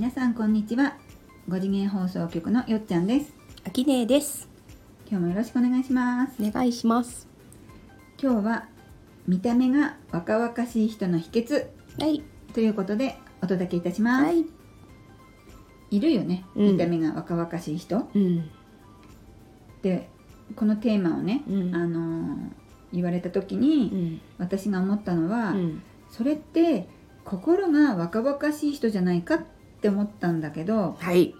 [0.00, 0.96] 皆さんこんにちは
[1.50, 3.34] 5次元放送局のよっちゃんです
[3.66, 4.48] あきねえです。
[5.06, 7.28] 今日もよろしくお願いしますお願いします。
[8.18, 8.68] 今日は
[9.28, 11.66] 見た目が若々しい人の秘訣
[11.98, 12.22] はい。
[12.54, 14.46] ということでお届けいたします、はい。
[15.90, 18.50] い、るよねうん見た目が若々しい人、うん。
[19.82, 20.08] で
[20.56, 22.38] このテーマをね、うんあのー
[22.94, 24.20] 言われた時うに、ん。
[24.38, 25.82] 私が思ったのは、うん。
[26.08, 26.88] それって
[27.22, 29.38] 心が若々しい人じゃないかっ
[29.80, 31.34] て思ったんだけどはい。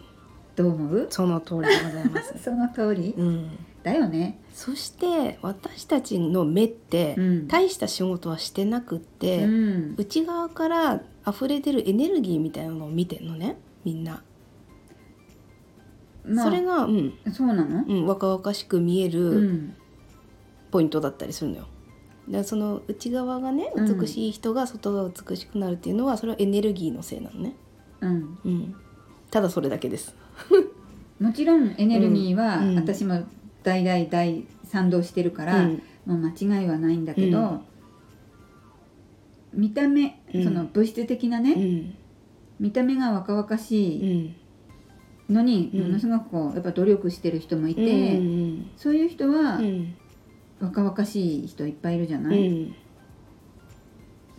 [0.57, 1.07] どう思う？
[1.11, 2.35] その通りでございます。
[2.43, 3.15] その通り？
[3.17, 3.51] うん。
[3.83, 14.23] だよねそして私たちの目って、うん大した仕事はしてなくって、うん内側から溢れ出るエネルギーみたいなのを見てんのねみんな、
[16.27, 17.85] まあそれが、うんそうなの？
[17.87, 19.75] うん、若々しく見えうるん
[20.71, 21.67] ポイントだったりするのよ。
[22.29, 27.55] でその内側がねうん美しい人が外が美しくなるっていうのはそれはエネルギーのせいなのね。
[28.01, 28.39] うん。
[28.45, 28.75] うん、
[29.31, 30.15] ただそれだけです。
[31.21, 32.75] もちろんエネルギーはうん。
[32.77, 33.23] 私も
[33.63, 35.83] 大大大賛同してるから、うん。
[36.07, 37.61] もう間違いはないんだけど、うん。
[39.53, 40.45] 見た目、うん。
[40.45, 41.95] その物質的なね、うん。
[42.59, 44.09] 見た目が若々しうん。
[44.09, 44.35] い
[45.35, 45.83] のに、うん。
[45.83, 49.95] ものすごくこうやっぱ努力してる人もいて、うんそういう人はうん。
[50.61, 52.75] 若々しい人いっぱいいるじゃない、うん。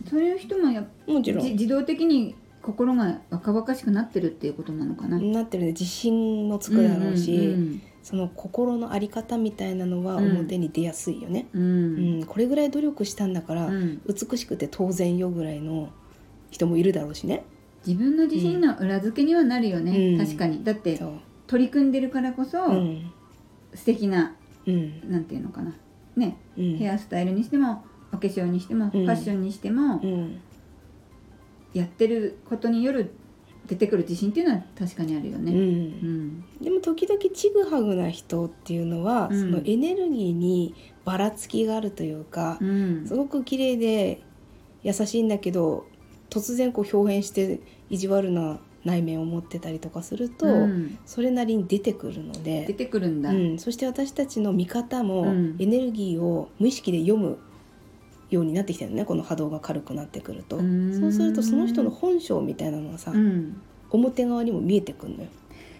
[0.08, 1.44] そういう人もやっもちろん。
[1.44, 5.18] じ自動的に心が若々しくなってるっていうことなのかな。
[5.18, 5.70] なってるね。
[5.70, 10.32] 自信もつくだろうし、うんその心の在り方みたいなのはうん。
[10.32, 11.62] 表に出やすいよね、うん。
[11.62, 14.02] うんこれぐらい努力したんだから、うん。
[14.06, 15.90] 美しくて当然よぐらいの
[16.50, 17.44] 人もいるだろうしね。
[17.86, 20.18] 自分の自信の裏付けにはなるよね、うん。
[20.18, 20.64] 確かに。
[20.64, 21.00] だって
[21.46, 23.12] 取り組んでるからこそ、うん。
[23.72, 24.34] 素敵な
[24.66, 25.10] うん。
[25.10, 25.72] なんていうのかな。
[26.16, 26.76] ね、うん。
[26.78, 30.40] ヘアスタイルにしてもお化粧にしても、ファッションにしても、うん
[31.74, 33.12] やってることによる
[33.66, 35.52] 出てくる自信っていうのは確かにあるようね。
[35.52, 35.60] うん。
[35.60, 36.44] ん。
[36.60, 39.40] でも時々ちぐはぐな人っていうのは、うん。
[39.40, 40.74] そのエネルギーに
[41.04, 43.06] ばらつきがあるというか、うん。
[43.06, 44.20] すごく綺麗で
[44.82, 45.86] 優しいんだけど
[46.28, 50.98] 突然こう表変して意地悪な内面を持ってたりとかすると、うん。
[51.06, 53.30] それなりに出てくるの出で、てくるんだ。
[53.30, 55.56] うん、そして私たちの見方もうん。
[55.60, 57.38] エネルギーを無意識で読む
[58.34, 60.58] ようになってきてるのねこの波動が軽くなってくると。
[60.58, 63.60] そうするとその人の本性みたいなのがさ、うん。
[63.90, 65.28] 表側にも見えてくるのよ。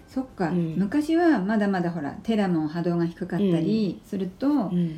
[0.08, 0.74] そっか、うん。
[0.76, 4.96] 昔はまだまだほらテラも波動が低かったりすると、うん。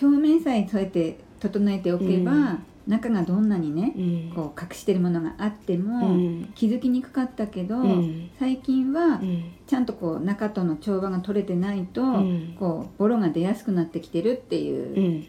[0.00, 2.58] 表面さえそうやって整えておけば、うん。
[2.86, 4.32] 中がどんなにね、うん。
[4.34, 6.52] こう隠してるものがあってうも、ん。
[6.54, 8.30] 気づきにくかったけど、うん。
[8.38, 9.44] 最近はうん。
[9.66, 12.56] ちゃんとこう中との調和が取れてないと、ん。
[12.58, 15.26] こうボロが出やすくなってきてるっていううん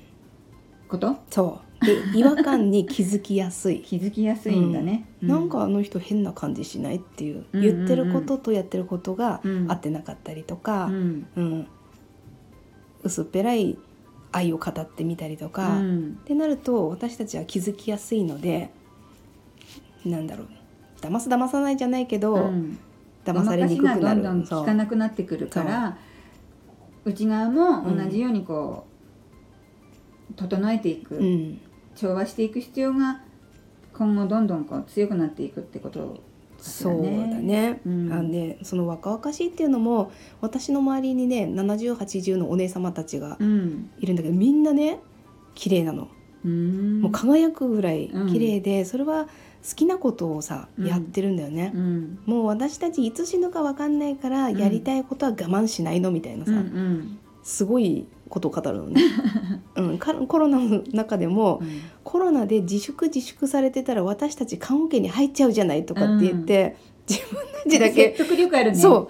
[0.93, 1.85] こと、そう。
[1.85, 3.81] で 違和感に気づきやすい。
[3.81, 5.05] 気づきやすいんだね。
[5.21, 7.75] うなんかあの人変な感じしないっていう、うんうんうん。
[7.77, 9.71] 言ってることとやってることがうん。
[9.71, 11.27] 合ってなかったりとか、うん。
[11.35, 11.67] うん。
[13.03, 13.77] 薄っぺらい
[14.31, 16.19] 愛を語ってみたりとか、っうん。
[16.25, 18.69] てなると私たちは気づきやすいので
[20.05, 20.47] なんだろう。
[21.01, 22.77] 騙す騙さないじゃないけど、うん。
[23.25, 24.01] 騙されにくくなる。
[24.01, 25.97] どんどんそう効かなくなってくるから
[27.05, 28.92] 内側も同じようにこう、
[30.35, 31.59] 整えていく、うん。
[31.95, 33.22] 調和していく必要が
[33.94, 36.19] 今後どんどんこう強くなっていくってこと
[36.57, 38.11] そうだね、うん。
[38.11, 43.89] あのねその若々しいっていうのも私の周りにね7080のお姉様たちがうん。
[44.00, 45.00] いるんだけどみんなね
[45.56, 46.07] 綺麗なの、
[46.45, 47.01] うん。
[47.01, 48.31] もう輝くぐらいうん。
[48.31, 49.25] 綺麗で、それは
[49.67, 50.88] 好きなことをさ、うん。
[50.88, 52.19] やってるんだよね、うん。
[52.25, 59.01] もう私たちいつ死ぬか分かんないからんやりたいことは我慢しないのみたいなさ、うんうんすごいことを語るのね、
[59.75, 61.67] うん、かコロナの中でもうん。
[62.03, 66.75] コロナで自粛自粛されてたら私たち棺桶に入っちゃうじゃないとかって言って、
[67.07, 68.77] 自分たちだけ、説得力あるね。
[68.77, 69.07] そ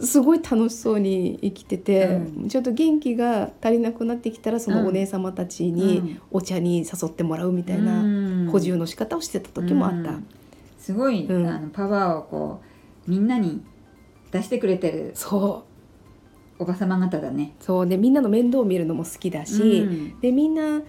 [0.00, 0.04] う。
[0.04, 5.74] すごい楽しそうに生きてて、うちょっと元気が足りなくなってきたらそのお姉様たちうん。
[5.74, 8.48] にお茶に誘ってもらうみたいなうん。
[8.50, 10.10] 補充の仕方をしてた時もあった。
[10.10, 10.26] うん。
[10.78, 11.46] すごい、うん。
[11.46, 12.60] あのパワーをこ
[13.06, 13.62] うみんなに
[14.30, 15.12] 出してくれてる。
[15.14, 15.65] そう
[16.58, 17.54] おばさま方だね。
[17.60, 20.20] そうでみんなの面倒を見るのも好きだし、うん。
[20.20, 20.82] でみんな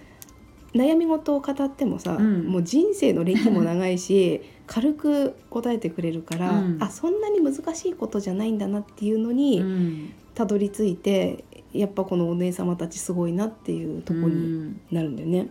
[0.74, 2.46] 悩み事を語ってもさ、うん。
[2.46, 6.76] もう人生の歴も長いし 軽く答えてくれるから、うん。
[6.80, 10.12] あそんなに難しいことじゃないんだなっていうのにうん。
[10.34, 14.80] たどり着いてやっぱこのお姉様たちすごいなっていうとこうにん。
[14.90, 15.48] なるんだよね。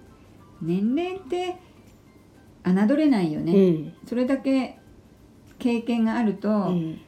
[0.61, 1.55] 年齢って
[2.63, 3.93] 侮れないよね、うん。
[4.05, 4.79] それだけ
[5.59, 6.75] 経験があると、うん。
[6.75, 6.99] に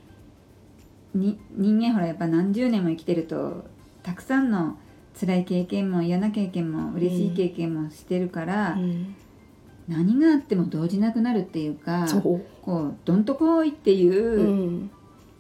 [1.13, 3.65] 人間ほらやっぱ何十年も生きてると
[4.03, 4.77] たくさんの
[5.19, 9.15] 辛い経験も嫌な経験も嬉しい経験もしてるから、うん。
[9.87, 12.39] 何があっても動じなくなるっていうかこ
[12.83, 14.91] うどんとこいっていううん。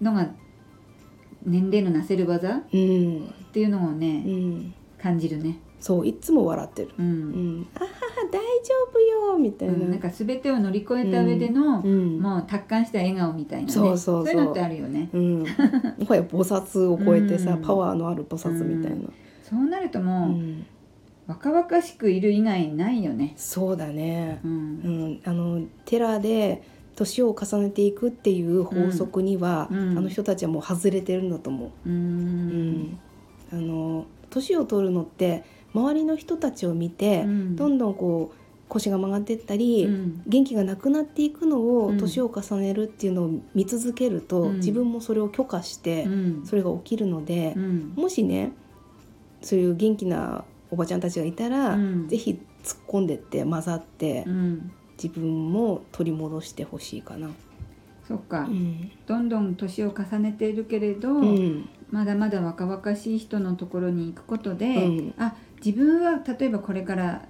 [0.01, 0.29] のが
[1.45, 3.27] 年齢のなせる技っうん。
[3.53, 5.59] ていうのをうねん、感じるね。
[5.79, 6.89] そういつも笑ってる。
[6.97, 7.59] ううん。
[7.61, 7.79] ん、あ
[8.31, 9.73] 大丈夫よみたいな。
[9.73, 13.73] うんなんか全てを乗り越えた上での、うん、もう達観した笑顔みたいなね。
[13.73, 14.35] そうそうそう。
[14.35, 15.09] いうのってあるよね。
[15.13, 15.45] うん、も
[16.07, 17.61] はや菩薩を超えてさ、うん。
[17.61, 19.09] パワーのある菩薩みたいな。
[19.43, 20.65] そうなるとうもう、ん、
[21.27, 23.33] 若々しくいる以外ないよね。
[23.35, 24.39] そうだね。
[24.43, 25.11] う。、うん。
[25.13, 26.61] ん、あの寺で
[26.95, 29.97] 年を重ねていくっていう法則には、うん。
[29.97, 31.89] あの人たちはもう外れてるんだと思う。
[31.89, 31.91] う。
[31.91, 32.99] うんん、
[33.51, 35.43] あの年を取るのって
[35.73, 37.55] 周りの人たちを見て、うん。
[37.55, 38.35] どんどんこう
[38.67, 40.23] 腰が曲がってったり、うん。
[40.27, 41.97] 元気がなくなっていくのをうん。
[41.97, 44.55] 年を重ねるっていうのを見続けると、うん。
[44.57, 46.09] 自分もそれを許可して、う
[46.41, 46.45] ん。
[46.45, 47.93] それが起きるのでう、ん。
[47.95, 48.51] もしね
[49.41, 52.07] そういう元気なおばちゃんたちがいたら、うん。
[52.07, 54.71] ぜひ突っ込んでって混ざって、うん。
[55.01, 57.29] 自分も取り戻してほしいかな。
[58.07, 58.91] そっか、うん。
[59.07, 61.69] どんどん年を重ねているけれど、うん。
[61.89, 65.13] まだまだ若々しい人のところに行くことで、うん。
[65.17, 67.21] あ自分は例えばこれから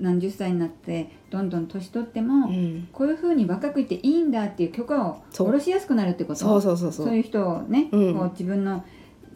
[0.00, 2.88] 何十歳になってどんどん年取っても、うん。
[2.92, 6.40] こういうふうに若くいていいんだっていう許可を下ろしやすくなるってこと。
[6.40, 7.06] そうそうそうそう。
[7.06, 8.14] そういう人をね、うん。
[8.14, 8.84] こう自分の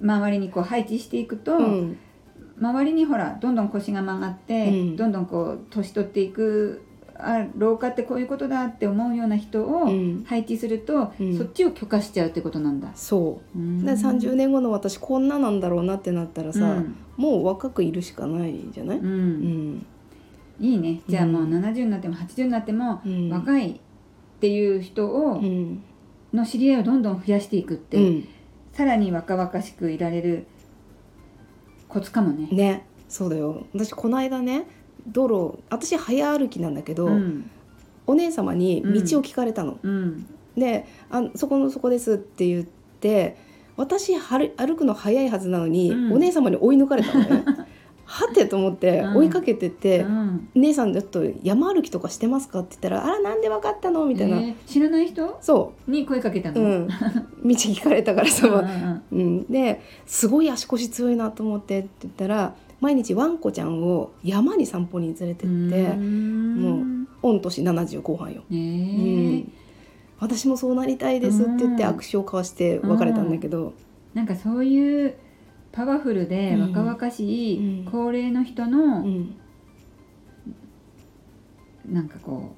[0.00, 1.98] 周りにこう配置していくと、うん。
[2.60, 4.96] 周りにほらどんどん腰が曲がって、うん。
[4.96, 6.82] どんどんこう年取っていく
[7.18, 10.24] あ老化ってこういうことだって思うような人をうん。
[10.24, 11.36] 配置すると、うん。
[11.36, 12.90] そっちを許可しちゃうってことなんだ。
[12.94, 13.58] そう。
[13.58, 13.60] う。
[13.60, 13.84] ん。
[13.84, 16.96] で30年後の私こんななんだろうなってなったらさ、うん。
[17.16, 19.72] もう若くいるしかないじゃない、ううん。
[19.74, 19.86] ん
[20.60, 21.00] いいね。
[21.08, 21.54] じゃあもううん。
[21.54, 23.30] 70になっても80になっても、うん。
[23.30, 23.76] 若いっ
[24.40, 25.82] ていう人を、うん。
[26.32, 28.28] の知り合いをどんどん増やしていくって、うん。
[28.72, 30.46] さらに若々しくいられる
[31.88, 32.48] コツかもね。
[32.52, 32.86] ね。
[33.08, 33.66] そうだよ。
[33.74, 34.66] 私この間ね
[35.06, 37.50] 道路私早歩きなんだけど、うん
[38.10, 39.78] お姉様に道を聞かれたの。
[39.82, 43.36] うんであ「そこのそこです」って言って
[43.76, 47.44] 私はる歩くの早いはずなのに、うんお姉様に追い抜かれたのね。
[48.10, 55.36] はてと思ってうん追いかけてってうん「姉さんちょっと山歩きとかしてますか?」って言ったら「あらなんでわかったの?」みたいな、えー知らない人？
[55.42, 56.60] そに声かけたう、の？
[56.62, 56.94] うん、道
[57.44, 65.48] 聞かれたからさ、うんうんうん、ですごい足腰強いなと思ってって言ったら毎日ワンコちゃんを山に散歩に連れてって、う
[65.96, 66.54] ん。
[66.56, 68.58] も御年70後半よ、ねうえ
[69.40, 69.52] ん、
[70.20, 71.90] 私もそうなりたいですって言ってうん。
[71.90, 73.74] 握手を交わして別れたんだけど、
[74.14, 75.14] なんかそういう
[75.72, 76.60] パワフルでうん。
[76.74, 79.34] 若々しいうん高齢の人うのん。
[81.86, 82.54] なんかこ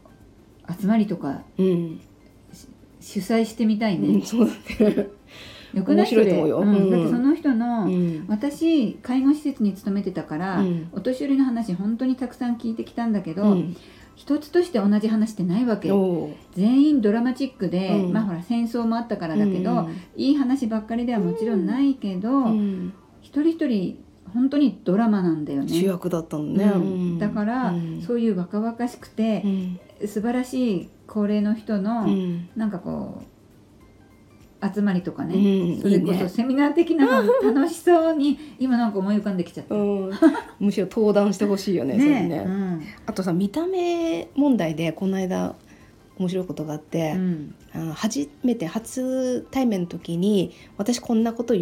[0.69, 2.01] う集まりとかうん。
[3.01, 4.27] 主催してみたいうん、ね。
[4.27, 5.09] そうだね、
[5.75, 6.59] よくない面白いと思うよ。
[6.59, 6.91] うん。
[6.91, 8.25] だってその人の、うん。
[8.29, 10.89] 私介護施設に勤めてたから、うん。
[10.93, 13.77] お年寄りの話本当にたくさん聞いてきたんだけど、うん。
[14.17, 15.91] 一つとして同じ話ってないわけ。
[16.53, 18.13] 全員ドラマチックで、うん。
[18.13, 22.45] まあほら戦争もあったからだけど、いい話ばっかりではもちろんないけど、うん。
[22.45, 22.93] うん
[23.23, 25.69] 一人一人本当にドラマなんだよね。
[25.69, 27.19] 主役だったのね、うん。
[27.19, 28.03] だから、うん。
[28.03, 29.43] そういう若々しくて
[30.01, 30.09] う、ん。
[30.09, 32.49] 素晴らしい高齢の人の、うん。
[32.57, 33.25] なんかこう
[34.63, 39.75] 集まりとかね、うんそれこそセミナー的なの 楽しそうに今なんか思い浮かんできちゃった。
[39.75, 40.11] うん、
[40.59, 42.29] むしろ登壇してほしいよねそれね。
[42.29, 42.83] ね、うん。
[43.07, 45.55] あとさ見た目問題でこの間
[46.19, 47.55] 面白いことがあって、うん。
[47.73, 51.55] あの初めて初対面の時に私こんなこと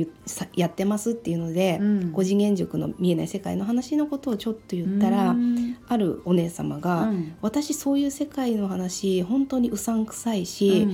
[0.56, 2.12] やってますっていうので、うん。
[2.12, 5.76] 五次元塾の見えない世界の話のことをちょっと言ったら、うん。
[5.86, 7.34] あるお姉様が、うん。
[7.42, 10.88] 私そういう世界の話本当にうさんくさいし、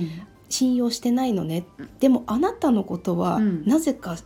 [0.49, 1.65] 信用してないのね。
[1.99, 3.65] でもあなたのことは、うん。
[3.65, 4.17] なぜか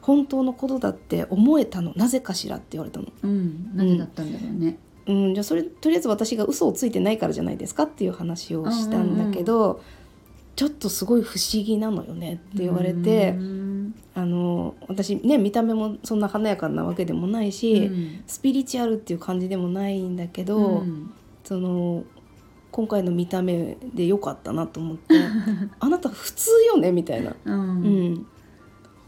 [0.00, 1.92] 本当のことだって思えたの。
[1.96, 3.06] なぜかしらって言われたの。
[3.22, 4.78] うん、うん、なぜだったんだろうね。
[5.06, 9.80] うん、じゃあそれとりあえず私が嘘をついてないからじゃないですかっていう話をしたんだけど、
[10.56, 13.94] ちょっとすごい不思議なのよねって言われて、うん。
[14.14, 18.22] あの私ね見た目もそんな華やかなわけでもないし、うん。
[18.26, 21.12] スピリチュアルっていう感じでもないんだけど、うん。
[21.44, 22.04] その
[22.76, 25.14] 今回の見た目で良かったなと思って
[25.80, 27.30] あなた普通よねみたいな。
[27.30, 28.26] ううんん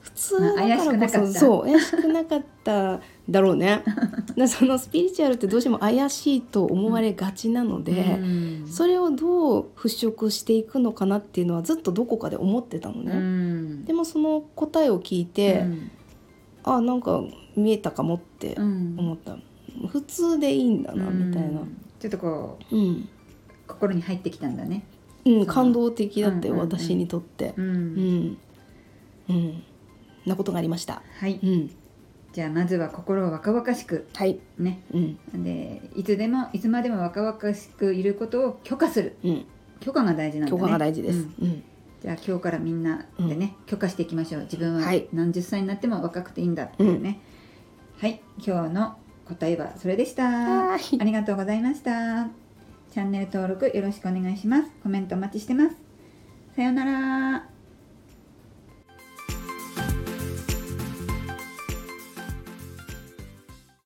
[0.00, 2.98] 普通だからこかったそそう怪しくなかった
[3.28, 3.84] だろうね。
[4.36, 13.12] でそのスピリチュアルってどうしても怪しいと思われがちなので、うんそれをどう払拭していくのかなっていうのはずっとどこかで思ってたのうね。
[13.12, 15.90] んでもその答えを聞いて、うん
[16.64, 17.22] あなんか
[17.54, 19.36] 見えたかもってうん思った。
[19.88, 21.60] 普通でいいんだなみたいな。
[22.00, 23.08] ちょっとこううん、
[23.68, 24.82] 心に入ってきたんだね。
[25.24, 26.72] うん、感動的だったよ、うんうんうん。
[26.72, 27.54] 私にとって。
[27.56, 27.96] ううん。
[27.96, 28.38] ん、
[29.28, 29.62] うん、
[30.26, 31.02] なことがありました。
[31.20, 31.38] はい。
[31.42, 31.70] うん、
[32.32, 34.08] じゃあまずは心を若々しく。
[34.14, 34.38] はい。
[34.58, 34.80] ね。
[34.92, 35.44] うん。
[35.44, 39.16] でいつでもいつまでも若々しくいることを許可する。
[39.22, 39.44] うん。
[39.80, 40.60] 許可が大事なんだね。
[40.60, 41.24] 許可が大事です、うん。
[41.40, 41.62] うん。
[42.00, 44.42] じゃあ今日からみんなでね、許可していきましょう。
[44.42, 45.08] 自分ははい。
[45.12, 47.20] 何十歳になっても若くていいんだっていうね、
[47.98, 48.20] はい。
[48.44, 48.96] 今日の
[49.26, 50.74] 答えはそれでした。
[50.74, 52.47] ありがとうございました
[52.90, 54.70] チャンネル登録よろしくお願いします。
[54.82, 55.76] コメントお待ちしてます。
[56.56, 57.57] さようなら。